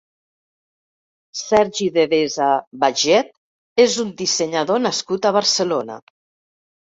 Sergi 1.41 1.89
Devesa 1.97 2.47
Bajet 2.83 3.29
és 3.85 3.99
un 4.05 4.09
dissenyador 4.23 4.83
nascut 4.87 5.27
a 5.31 5.35
Barcelona. 5.39 5.99